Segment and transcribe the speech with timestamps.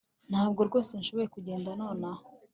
[0.29, 2.23] Ntabwo rwose nshobora kugenda nonaha